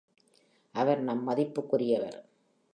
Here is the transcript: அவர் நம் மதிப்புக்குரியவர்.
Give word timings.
அவர் 0.75 0.99
நம் 0.99 1.23
மதிப்புக்குரியவர். 1.27 2.19